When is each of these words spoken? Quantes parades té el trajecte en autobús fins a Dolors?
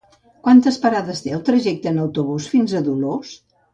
Quantes 0.45 0.79
parades 0.85 1.21
té 1.25 1.35
el 1.39 1.45
trajecte 1.49 1.91
en 1.93 1.99
autobús 2.07 2.49
fins 2.55 2.75
a 2.81 2.83
Dolors? 2.89 3.37